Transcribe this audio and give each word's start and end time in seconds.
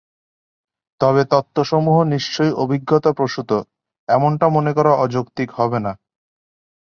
তবে 1.01 1.21
তত্ত্বসমূহ 1.25 1.97
নিশ্চয়ই 2.03 2.53
অভিজ্ঞতা 2.53 3.11
প্রসূত- 3.13 3.67
এমনটা 4.09 4.45
মনে 4.49 4.71
করা 4.73 4.91
অযৌক্তিক 4.95 5.49
হবে 5.51 5.79
না। 5.79 5.91